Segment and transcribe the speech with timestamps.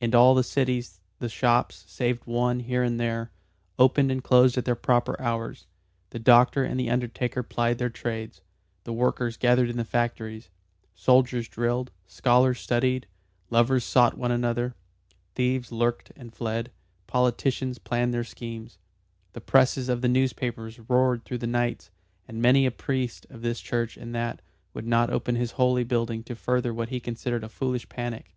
[0.00, 3.30] In all the cities the shops, save one here and there,
[3.78, 5.66] opened and closed at their proper hours,
[6.08, 8.40] the doctor and the undertaker plied their trades,
[8.84, 10.48] the workers gathered in the factories,
[10.94, 13.06] soldiers drilled, scholars studied,
[13.50, 14.76] lovers sought one another,
[15.34, 16.72] thieves lurked and fled,
[17.06, 18.78] politicians planned their schemes.
[19.34, 21.90] The presses of the newspapers roared through the nights,
[22.26, 24.40] and many a priest of this church and that
[24.72, 28.34] would not open his holy building to further what he considered a foolish panic.